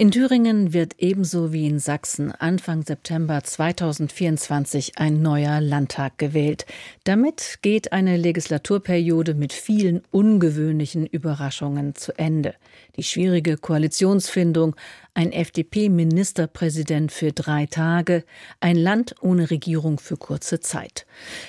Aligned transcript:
in 0.00 0.10
Thüringen 0.10 0.72
wird 0.72 0.94
ebenso 0.96 1.52
wie 1.52 1.66
in 1.66 1.78
Sachsen 1.78 2.32
Anfang 2.32 2.86
September 2.86 3.44
2024 3.44 4.96
ein 4.96 5.20
neuer 5.20 5.60
Landtag 5.60 6.16
gewählt. 6.16 6.64
Damit 7.04 7.58
geht 7.60 7.92
eine 7.92 8.16
Legislaturperiode 8.16 9.34
mit 9.34 9.52
vielen 9.52 10.00
ungewöhnlichen 10.10 11.04
Überraschungen 11.04 11.96
zu 11.96 12.16
Ende. 12.16 12.54
Die 12.96 13.02
schwierige 13.02 13.58
Koalitionsfindung, 13.58 14.74
ein 15.12 15.32
FDP-Ministerpräsident 15.32 17.12
für 17.12 17.32
drei 17.32 17.66
Tage, 17.66 18.24
ein 18.58 18.76
Land 18.76 19.16
ohne 19.20 19.50
Regierung 19.50 19.98
für 19.98 20.16
kurze 20.16 20.60
Zeit. 20.60 21.04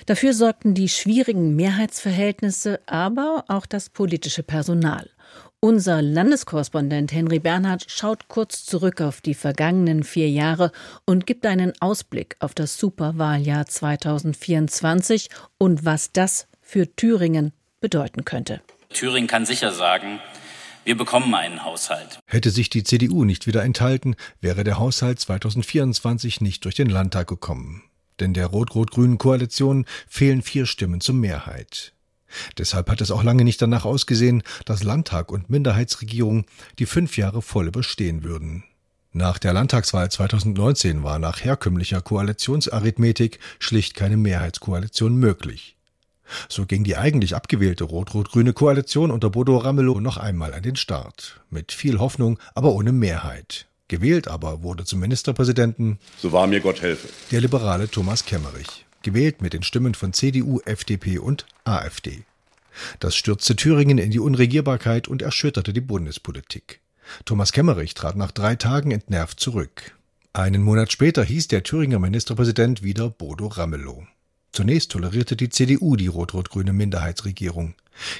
Dafür 0.07 0.33
sorgten 0.33 0.73
die 0.73 0.89
schwierigen 0.89 1.55
Mehrheitsverhältnisse, 1.55 2.81
aber 2.86 3.45
auch 3.47 3.65
das 3.65 3.88
politische 3.88 4.43
Personal. 4.43 5.10
Unser 5.64 6.01
Landeskorrespondent 6.01 7.11
Henry 7.11 7.38
Bernhard 7.38 7.86
schaut 7.88 8.28
kurz 8.29 8.65
zurück 8.65 9.00
auf 9.00 9.21
die 9.21 9.36
vergangenen 9.36 10.04
vier 10.04 10.28
Jahre 10.28 10.71
und 11.06 11.28
gibt 11.28 11.46
einen 11.46 11.74
Ausblick 11.79 12.36
auf 12.39 12.56
das 12.56 12.79
Superwahljahr 12.79 13.68
2024 13.68 15.29
und 15.60 15.86
was 15.86 16.14
das 16.14 16.47
für 16.61 16.96
Thüringen 16.96 17.54
bedeuten 17.79 18.25
könnte. 18.25 18.61
Thüringen 18.89 19.28
kann 19.28 19.46
sicher 19.46 19.71
sagen, 19.71 20.19
wir 20.83 20.97
bekommen 20.97 21.32
einen 21.36 21.64
Haushalt. 21.64 22.18
Hätte 22.25 22.50
sich 22.50 22.71
die 22.71 22.83
CDU 22.83 23.24
nicht 23.24 23.46
wieder 23.46 23.61
enthalten, 23.64 24.16
wäre 24.39 24.64
der 24.64 24.80
Haushalt 24.80 25.19
2024 25.19 26.41
nicht 26.41 26.66
durch 26.66 26.74
den 26.74 26.89
Landtag 26.89 27.28
gekommen. 27.28 27.83
Denn 28.19 28.33
der 28.33 28.47
rot-rot-grünen 28.47 29.19
Koalition 29.19 29.86
fehlen 30.07 30.41
vier 30.41 30.66
Stimmen 30.66 31.02
zur 31.02 31.14
Mehrheit. 31.14 31.93
Deshalb 32.58 32.89
hat 32.89 33.02
es 33.02 33.11
auch 33.11 33.23
lange 33.23 33.44
nicht 33.44 33.61
danach 33.61 33.85
ausgesehen, 33.85 34.44
dass 34.66 34.83
Landtag 34.83 35.31
und 35.31 35.49
Minderheitsregierung 35.49 36.45
die 36.79 36.85
fünf 36.85 37.17
Jahre 37.17 37.41
voll 37.41 37.67
überstehen 37.67 38.23
würden. 38.23 38.63
Nach 39.13 39.38
der 39.38 39.51
Landtagswahl 39.51 40.09
2019 40.09 41.03
war 41.03 41.19
nach 41.19 41.43
herkömmlicher 41.43 42.01
Koalitionsarithmetik 42.01 43.39
schlicht 43.59 43.93
keine 43.95 44.15
Mehrheitskoalition 44.15 45.15
möglich. 45.15 45.75
So 46.47 46.65
ging 46.65 46.85
die 46.85 46.95
eigentlich 46.95 47.35
abgewählte 47.35 47.83
rot-rot-grüne 47.83 48.53
Koalition 48.53 49.11
unter 49.11 49.29
Bodo 49.29 49.57
Ramelow 49.57 49.99
noch 49.99 50.16
einmal 50.16 50.53
an 50.53 50.63
den 50.63 50.77
Start. 50.77 51.41
Mit 51.49 51.73
viel 51.73 51.99
Hoffnung, 51.99 52.39
aber 52.55 52.71
ohne 52.71 52.93
Mehrheit. 52.93 53.67
Gewählt 53.89 54.29
aber 54.29 54.63
wurde 54.63 54.85
zum 54.85 55.01
Ministerpräsidenten, 55.01 55.99
so 56.17 56.31
wahr 56.31 56.47
mir 56.47 56.61
Gott 56.61 56.81
helfe, 56.81 57.09
der 57.31 57.41
liberale 57.41 57.89
Thomas 57.89 58.23
Kemmerich 58.23 58.85
gewählt 59.03 59.41
mit 59.41 59.53
den 59.53 59.63
Stimmen 59.63 59.94
von 59.94 60.13
CDU, 60.13 60.59
FDP 60.66 61.19
und 61.19 61.45
AfD. 61.63 62.23
Das 62.99 63.16
stürzte 63.16 63.55
Thüringen 63.55 63.97
in 63.97 64.11
die 64.11 64.19
Unregierbarkeit 64.19 65.07
und 65.07 65.21
erschütterte 65.21 65.73
die 65.73 65.81
Bundespolitik. 65.81 66.80
Thomas 67.25 67.52
Kemmerich 67.52 67.94
trat 67.94 68.16
nach 68.16 68.31
drei 68.31 68.55
Tagen 68.55 68.91
entnervt 68.91 69.39
zurück. 69.39 69.95
Einen 70.33 70.63
Monat 70.63 70.91
später 70.91 71.23
hieß 71.23 71.49
der 71.49 71.63
Thüringer 71.63 71.99
Ministerpräsident 71.99 72.83
wieder 72.83 73.09
Bodo 73.09 73.47
Ramelow. 73.47 74.07
Zunächst 74.53 74.91
tolerierte 74.91 75.35
die 75.35 75.49
CDU 75.49 75.95
die 75.95 76.07
rot-rot-grüne 76.07 76.73
Minderheitsregierung. 76.73 77.75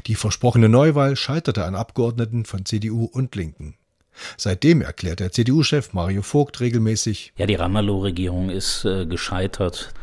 Die 0.08 0.16
versprochene 0.16 0.70
Neuwahl 0.70 1.16
scheiterte 1.16 1.66
an 1.66 1.76
Abgeordneten 1.76 2.46
von 2.46 2.66
CDU 2.66 3.06
und 3.06 3.36
Linken. 3.36 3.76
Seitdem 4.38 4.82
erklärt 4.82 5.20
der 5.20 5.32
CDU-Chef 5.32 5.94
Mario 5.94 6.22
Vogt 6.22 6.60
regelmäßig, 6.60 7.34
ja, 7.38 7.46
die 7.46 7.56
Ramelow-Regierung 7.56 8.50
ist 8.50 8.86
äh, 8.86 9.06
gescheitert. 9.06 9.94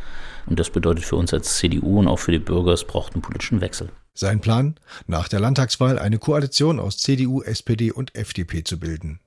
Und 0.48 0.58
das 0.58 0.70
bedeutet 0.70 1.04
für 1.04 1.16
uns 1.16 1.34
als 1.34 1.56
CDU 1.56 1.98
und 1.98 2.08
auch 2.08 2.18
für 2.18 2.32
die 2.32 2.38
Bürger, 2.38 2.72
es 2.72 2.84
braucht 2.84 3.14
einen 3.14 3.22
politischen 3.22 3.60
Wechsel. 3.60 3.90
Sein 4.14 4.40
Plan, 4.40 4.76
nach 5.06 5.28
der 5.28 5.40
Landtagswahl 5.40 5.98
eine 5.98 6.18
Koalition 6.18 6.80
aus 6.80 6.98
CDU, 6.98 7.42
SPD 7.42 7.92
und 7.92 8.14
FDP 8.14 8.64
zu 8.64 8.80
bilden. 8.80 9.20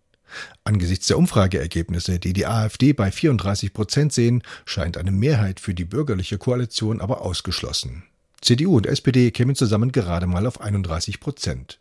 Angesichts 0.64 1.08
der 1.08 1.18
Umfrageergebnisse, 1.18 2.20
die 2.20 2.34
die 2.34 2.48
AfD 2.48 2.94
bei 2.94 3.12
34 3.12 3.74
Prozent 3.74 4.14
sehen, 4.14 4.44
scheint 4.66 4.98
eine 4.98 5.12
Mehrheit 5.12 5.60
für 5.60 5.74
die 5.74 5.86
bürgerliche 5.86 6.38
Koalition 6.38 7.02
aber 7.02 7.22
ausgeschlossen. 7.22 8.04
CDU 8.42 8.78
und 8.78 8.88
SPD 8.88 9.30
kämen 9.32 9.56
zusammen 9.56 9.92
gerade 9.92 10.26
mal 10.26 10.48
auf 10.48 10.60
31 10.60 11.20
Prozent. 11.20 11.80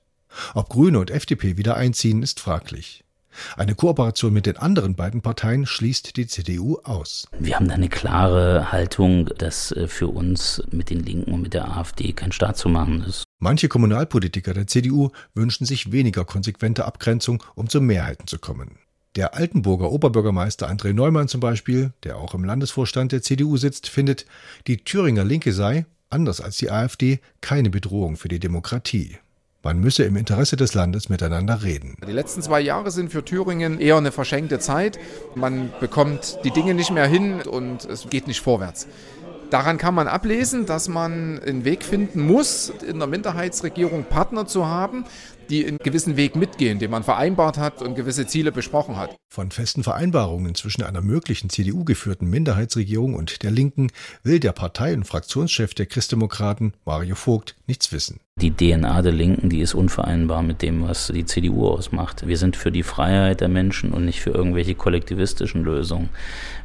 Ob 0.54 0.69
Grüne 0.69 0.98
und 0.98 1.10
FDP 1.10 1.56
wieder 1.56 1.76
einziehen, 1.76 2.22
ist 2.22 2.38
fraglich. 2.41 3.04
Eine 3.56 3.74
Kooperation 3.74 4.32
mit 4.32 4.46
den 4.46 4.56
anderen 4.56 4.94
beiden 4.94 5.22
Parteien 5.22 5.66
schließt 5.66 6.16
die 6.16 6.26
CDU 6.26 6.78
aus. 6.84 7.28
Wir 7.38 7.56
haben 7.56 7.68
da 7.68 7.74
eine 7.74 7.88
klare 7.88 8.72
Haltung, 8.72 9.26
dass 9.38 9.72
äh, 9.72 9.88
für 9.88 10.08
uns 10.08 10.62
mit 10.70 10.91
den 10.91 11.00
Linken 11.00 11.32
und 11.32 11.42
mit 11.42 11.54
der 11.54 11.69
AfD 11.76 12.12
kein 12.12 12.32
Staat 12.32 12.56
zu 12.56 12.69
machen 12.69 13.02
ist. 13.02 13.24
Manche 13.38 13.69
Kommunalpolitiker 13.69 14.54
der 14.54 14.66
CDU 14.66 15.10
wünschen 15.34 15.64
sich 15.64 15.92
weniger 15.92 16.24
konsequente 16.24 16.84
Abgrenzung, 16.84 17.42
um 17.54 17.69
zu 17.69 17.80
Mehrheiten 17.80 18.26
zu 18.26 18.38
kommen. 18.38 18.78
Der 19.16 19.34
Altenburger 19.34 19.90
Oberbürgermeister 19.90 20.70
André 20.70 20.92
Neumann 20.92 21.26
zum 21.26 21.40
Beispiel, 21.40 21.92
der 22.04 22.16
auch 22.19 22.34
im 22.34 22.44
Landesvorstand 22.44 23.10
der 23.10 23.22
CDU 23.22 23.56
sitzt, 23.56 23.88
findet, 23.88 24.24
die 24.69 24.84
Thüringer 24.84 25.24
Linke 25.24 25.52
sei, 25.52 25.86
anders 26.10 26.40
als 26.40 26.58
die 26.58 26.70
AfD, 26.70 27.20
keine 27.40 27.70
Bedrohung 27.70 28.16
für 28.16 28.28
die 28.28 28.38
Demokratie. 28.38 29.19
Man 29.62 29.78
müsse 29.78 30.04
im 30.04 30.16
Interesse 30.16 30.56
des 30.56 30.72
Landes 30.72 31.10
miteinander 31.10 31.62
reden. 31.62 31.97
Die 32.09 32.12
letzten 32.12 32.41
zwei 32.41 32.62
Jahre 32.62 32.91
sind 32.91 33.12
für 33.12 33.22
Thüringen 33.22 33.78
eher 33.78 33.98
eine 33.98 34.10
verschenkte 34.10 34.59
Zeit. 34.59 34.98
Man 35.34 35.71
bekommt 35.81 36.38
die 36.44 36.50
Dinge 36.50 36.72
nicht 36.72 36.91
mehr 36.91 37.06
hin 37.06 37.43
und 37.43 37.84
es 37.84 38.09
geht 38.09 38.26
nicht 38.26 38.41
vorwärts. 38.41 38.87
Daran 39.50 39.76
kann 39.76 39.94
man 39.94 40.09
ablesen, 40.09 40.65
dass 40.65 40.88
man 40.88 41.41
einen 41.41 41.66
Weg 41.66 41.84
finden 41.84 42.26
muss, 42.26 42.72
in 42.87 43.00
der 43.00 43.09
Minderheitsregierung 43.09 44.04
Partner 44.04 44.47
zu 44.47 44.66
haben, 44.66 45.04
die 45.50 45.66
einen 45.66 45.78
gewissen 45.78 46.16
Weg 46.16 46.37
mitgehen, 46.37 46.78
den 46.78 46.91
man 46.91 47.03
vereinbart 47.03 47.59
hat 47.59 47.83
und 47.83 47.94
gewisse 47.94 48.27
Ziele 48.27 48.53
besprochen 48.53 48.97
hat. 48.97 49.16
Von 49.28 49.50
festen 49.50 49.83
Vereinbarungen 49.83 50.55
zwischen 50.55 50.83
einer 50.83 51.03
möglichen 51.03 51.50
CDU-geführten 51.50 52.28
Minderheitsregierung 52.31 53.15
und 53.15 53.43
der 53.43 53.50
Linken 53.50 53.88
will 54.22 54.41
der 54.41 54.53
Partei- 54.53 54.94
und 54.94 55.05
Fraktionschef 55.05 55.75
der 55.75 55.87
Christdemokraten, 55.87 56.75
Mario 56.84 57.15
Vogt, 57.15 57.56
nichts 57.66 57.93
wissen. 57.93 58.21
Die 58.41 58.53
DNA 58.53 59.03
der 59.03 59.12
Linken, 59.12 59.50
die 59.50 59.61
ist 59.61 59.75
unvereinbar 59.75 60.43
mit 60.43 60.62
dem, 60.62 60.88
was 60.88 61.09
die 61.09 61.27
CDU 61.27 61.67
ausmacht. 61.67 62.27
Wir 62.27 62.38
sind 62.38 62.56
für 62.56 62.72
die 62.72 62.82
Freiheit 62.82 63.43
der 63.43 63.49
Menschen 63.49 63.93
und 63.93 64.06
nicht 64.06 64.21
für 64.21 64.31
irgendwelche 64.31 64.75
kollektivistischen 64.75 65.62
Lösungen. 65.62 66.09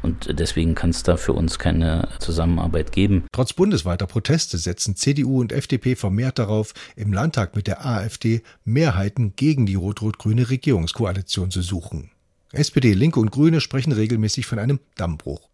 Und 0.02 0.40
deswegen 0.40 0.73
kann 0.73 0.91
es 0.91 1.03
da 1.03 1.17
für 1.17 1.34
uns 1.34 1.59
keine 1.59 2.07
Zusammenarbeit 2.19 2.94
geben. 2.94 3.25
Trotz 3.34 3.52
bundesweiter 3.52 4.07
Proteste 4.07 4.57
setzen 4.57 4.96
CDU 4.96 5.41
und 5.41 5.52
FDP 5.52 5.97
vermehrt 5.97 6.40
darauf, 6.40 6.73
im 6.96 7.12
Landtag 7.12 7.57
mit 7.57 7.67
der 7.67 7.85
AfD 7.85 8.41
Mehrheiten 8.75 9.33
gegen 9.37 9.65
die 9.65 9.75
rot-rot-grüne 9.75 10.49
Regierungskoalition 10.49 11.49
zu 11.49 11.61
suchen. 11.61 12.11
SPD, 12.51 12.93
Linke 12.93 13.21
und 13.21 13.31
Grüne 13.31 13.61
sprechen 13.61 13.93
regelmäßig 13.93 14.45
von 14.45 14.59
einem 14.59 14.79
Dammbruch. 14.95 15.49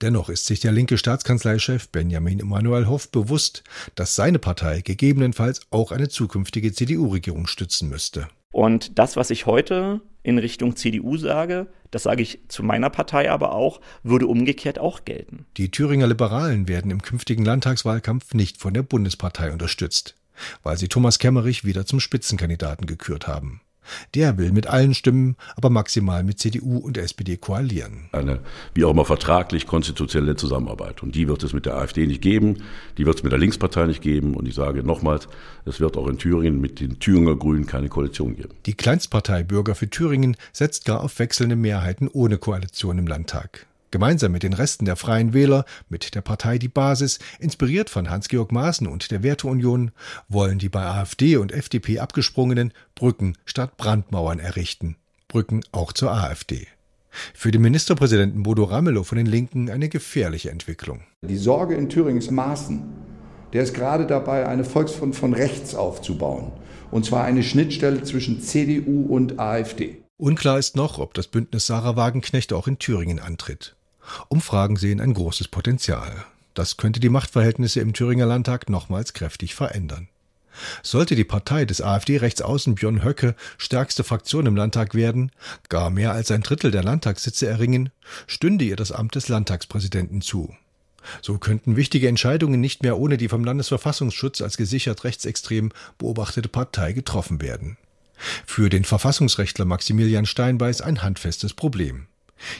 Dennoch 0.00 0.28
ist 0.30 0.46
sich 0.46 0.58
der 0.58 0.72
linke 0.72 0.98
Staatskanzleichef 0.98 1.88
Benjamin 1.90 2.40
Emanuel 2.40 2.88
Hoff 2.88 3.10
bewusst, 3.10 3.62
dass 3.94 4.16
seine 4.16 4.40
Partei 4.40 4.80
gegebenenfalls 4.80 5.60
auch 5.70 5.92
eine 5.92 6.08
zukünftige 6.08 6.72
CDU-Regierung 6.72 7.46
stützen 7.46 7.88
müsste. 7.88 8.26
Und 8.50 8.98
das, 8.98 9.16
was 9.16 9.30
ich 9.30 9.46
heute 9.46 10.00
in 10.24 10.38
Richtung 10.38 10.74
CDU 10.74 11.18
sage, 11.18 11.68
das 11.92 12.02
sage 12.02 12.22
ich 12.22 12.40
zu 12.48 12.64
meiner 12.64 12.90
Partei 12.90 13.30
aber 13.30 13.54
auch, 13.54 13.80
würde 14.02 14.26
umgekehrt 14.26 14.80
auch 14.80 15.04
gelten. 15.04 15.46
Die 15.56 15.70
Thüringer 15.70 16.08
Liberalen 16.08 16.66
werden 16.66 16.90
im 16.90 17.02
künftigen 17.02 17.44
Landtagswahlkampf 17.44 18.34
nicht 18.34 18.58
von 18.58 18.74
der 18.74 18.82
Bundespartei 18.82 19.52
unterstützt, 19.52 20.16
weil 20.62 20.76
sie 20.76 20.88
Thomas 20.88 21.18
Kemmerich 21.18 21.64
wieder 21.64 21.86
zum 21.86 22.00
Spitzenkandidaten 22.00 22.86
gekürt 22.86 23.26
haben. 23.26 23.60
Der 24.14 24.38
will 24.38 24.52
mit 24.52 24.66
allen 24.66 24.94
Stimmen, 24.94 25.36
aber 25.56 25.70
maximal 25.70 26.24
mit 26.24 26.38
CDU 26.38 26.78
und 26.78 26.96
SPD 26.98 27.36
koalieren. 27.36 28.08
Eine, 28.12 28.40
wie 28.74 28.84
auch 28.84 28.90
immer, 28.90 29.04
vertraglich 29.04 29.66
konstitutionelle 29.66 30.36
Zusammenarbeit. 30.36 31.02
Und 31.02 31.14
die 31.14 31.28
wird 31.28 31.42
es 31.42 31.52
mit 31.52 31.66
der 31.66 31.76
AfD 31.76 32.06
nicht 32.06 32.22
geben, 32.22 32.62
die 32.98 33.06
wird 33.06 33.18
es 33.18 33.22
mit 33.22 33.32
der 33.32 33.38
Linkspartei 33.38 33.86
nicht 33.86 34.02
geben. 34.02 34.34
Und 34.34 34.48
ich 34.48 34.54
sage 34.54 34.82
nochmals, 34.82 35.28
es 35.64 35.80
wird 35.80 35.96
auch 35.96 36.08
in 36.08 36.18
Thüringen 36.18 36.60
mit 36.60 36.80
den 36.80 36.98
Thüringer 36.98 37.36
Grünen 37.36 37.66
keine 37.66 37.88
Koalition 37.88 38.36
geben. 38.36 38.54
Die 38.66 38.74
Kleinstpartei 38.74 39.42
Bürger 39.42 39.74
für 39.74 39.88
Thüringen 39.88 40.36
setzt 40.52 40.84
gar 40.84 41.00
auf 41.00 41.18
wechselnde 41.18 41.56
Mehrheiten 41.56 42.08
ohne 42.08 42.38
Koalition 42.38 42.98
im 42.98 43.06
Landtag. 43.06 43.66
Gemeinsam 43.90 44.32
mit 44.32 44.42
den 44.42 44.52
Resten 44.52 44.84
der 44.84 44.96
Freien 44.96 45.32
Wähler, 45.32 45.64
mit 45.88 46.14
der 46.14 46.20
Partei 46.20 46.58
Die 46.58 46.68
Basis, 46.68 47.18
inspiriert 47.38 47.88
von 47.88 48.10
Hans-Georg 48.10 48.52
Maaßen 48.52 48.86
und 48.86 49.10
der 49.10 49.22
Werteunion, 49.22 49.92
wollen 50.28 50.58
die 50.58 50.68
bei 50.68 50.82
AfD 50.82 51.36
und 51.36 51.52
FDP 51.52 52.00
abgesprungenen 52.00 52.72
Brücken 52.94 53.36
statt 53.44 53.76
Brandmauern 53.76 54.38
errichten. 54.38 54.96
Brücken 55.28 55.62
auch 55.72 55.92
zur 55.92 56.12
AfD. 56.12 56.66
Für 57.32 57.50
den 57.50 57.62
Ministerpräsidenten 57.62 58.42
Bodo 58.42 58.64
Ramelow 58.64 59.04
von 59.04 59.16
den 59.16 59.26
Linken 59.26 59.70
eine 59.70 59.88
gefährliche 59.88 60.50
Entwicklung. 60.50 61.00
Die 61.26 61.36
Sorge 61.36 61.74
in 61.74 61.88
Thüringen 61.88 62.18
ist 62.18 62.30
Maaßen. 62.30 62.82
Der 63.52 63.62
ist 63.62 63.74
gerade 63.74 64.06
dabei, 64.06 64.46
eine 64.46 64.64
Volksfront 64.64 65.16
von 65.16 65.32
rechts 65.32 65.74
aufzubauen. 65.74 66.52
Und 66.90 67.04
zwar 67.04 67.24
eine 67.24 67.42
Schnittstelle 67.42 68.02
zwischen 68.02 68.40
CDU 68.40 69.06
und 69.06 69.38
AfD. 69.38 70.02
Unklar 70.18 70.58
ist 70.58 70.76
noch, 70.76 70.98
ob 70.98 71.12
das 71.12 71.26
Bündnis 71.26 71.66
Sarah 71.66 71.94
Wagenknecht 71.94 72.54
auch 72.54 72.66
in 72.66 72.78
Thüringen 72.78 73.18
antritt. 73.18 73.76
Umfragen 74.28 74.76
sehen 74.76 74.98
ein 75.00 75.12
großes 75.12 75.48
Potenzial. 75.48 76.24
Das 76.54 76.78
könnte 76.78 77.00
die 77.00 77.10
Machtverhältnisse 77.10 77.80
im 77.80 77.92
Thüringer 77.92 78.24
Landtag 78.24 78.70
nochmals 78.70 79.12
kräftig 79.12 79.54
verändern. 79.54 80.08
Sollte 80.82 81.16
die 81.16 81.24
Partei 81.24 81.66
des 81.66 81.82
AfD-Rechtsaußen 81.82 82.76
Björn 82.76 83.04
Höcke 83.04 83.34
stärkste 83.58 84.04
Fraktion 84.04 84.46
im 84.46 84.56
Landtag 84.56 84.94
werden, 84.94 85.32
gar 85.68 85.90
mehr 85.90 86.12
als 86.12 86.30
ein 86.30 86.40
Drittel 86.40 86.70
der 86.70 86.82
Landtagssitze 86.82 87.46
erringen, 87.46 87.90
stünde 88.26 88.64
ihr 88.64 88.76
das 88.76 88.92
Amt 88.92 89.16
des 89.16 89.28
Landtagspräsidenten 89.28 90.22
zu. 90.22 90.54
So 91.20 91.36
könnten 91.36 91.76
wichtige 91.76 92.08
Entscheidungen 92.08 92.62
nicht 92.62 92.82
mehr 92.82 92.98
ohne 92.98 93.18
die 93.18 93.28
vom 93.28 93.44
Landesverfassungsschutz 93.44 94.40
als 94.40 94.56
gesichert 94.56 95.04
rechtsextrem 95.04 95.72
beobachtete 95.98 96.48
Partei 96.48 96.94
getroffen 96.94 97.42
werden. 97.42 97.76
Für 98.16 98.68
den 98.68 98.84
Verfassungsrechtler 98.84 99.64
Maximilian 99.64 100.26
Steinbeiß 100.26 100.82
ein 100.82 101.02
handfestes 101.02 101.54
Problem. 101.54 102.06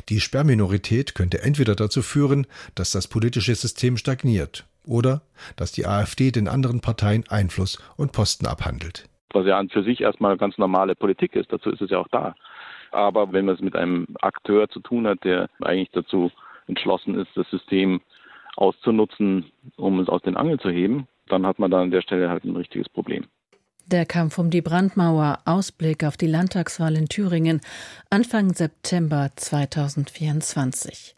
Die 0.08 0.20
Sperrminorität 0.20 1.14
könnte 1.14 1.42
entweder 1.42 1.74
dazu 1.74 2.02
führen, 2.02 2.46
dass 2.74 2.92
das 2.92 3.08
politische 3.08 3.54
System 3.54 3.96
stagniert 3.96 4.64
oder 4.84 5.22
dass 5.56 5.72
die 5.72 5.86
AfD 5.86 6.30
den 6.30 6.48
anderen 6.48 6.80
Parteien 6.80 7.24
Einfluss 7.28 7.78
und 7.96 8.12
Posten 8.12 8.46
abhandelt. 8.46 9.08
Was 9.32 9.46
ja 9.46 9.58
an 9.58 9.68
für 9.68 9.82
sich 9.82 10.00
erstmal 10.00 10.36
ganz 10.36 10.56
normale 10.56 10.94
Politik 10.94 11.34
ist, 11.36 11.52
dazu 11.52 11.70
ist 11.70 11.82
es 11.82 11.90
ja 11.90 11.98
auch 11.98 12.08
da. 12.08 12.34
Aber 12.92 13.32
wenn 13.32 13.44
man 13.44 13.56
es 13.56 13.60
mit 13.60 13.76
einem 13.76 14.06
Akteur 14.22 14.68
zu 14.70 14.80
tun 14.80 15.06
hat, 15.06 15.24
der 15.24 15.50
eigentlich 15.60 15.90
dazu 15.92 16.30
entschlossen 16.66 17.18
ist, 17.18 17.28
das 17.34 17.48
System 17.50 18.00
auszunutzen, 18.56 19.52
um 19.76 20.00
es 20.00 20.08
aus 20.08 20.22
den 20.22 20.36
Angeln 20.36 20.58
zu 20.58 20.70
heben, 20.70 21.06
dann 21.28 21.46
hat 21.46 21.58
man 21.58 21.70
da 21.70 21.82
an 21.82 21.90
der 21.90 22.00
Stelle 22.00 22.30
halt 22.30 22.44
ein 22.44 22.56
richtiges 22.56 22.88
Problem. 22.88 23.26
Der 23.88 24.04
Kampf 24.04 24.38
um 24.38 24.50
die 24.50 24.62
Brandmauer, 24.62 25.38
Ausblick 25.44 26.02
auf 26.02 26.16
die 26.16 26.26
Landtagswahl 26.26 26.96
in 26.96 27.08
Thüringen, 27.08 27.60
Anfang 28.10 28.52
September 28.52 29.30
2024. 29.36 31.14